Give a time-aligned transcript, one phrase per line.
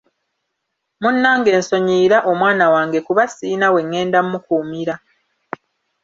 [1.01, 4.95] Munnange nsonyiyira omwana wange kuba siyina wengenda mukuumira.